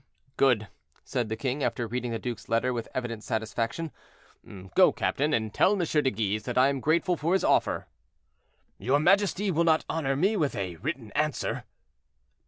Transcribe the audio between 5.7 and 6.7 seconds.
M. de Guise that I